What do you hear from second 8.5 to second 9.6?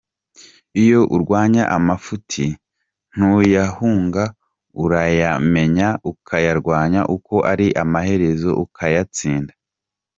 ukayatsinda.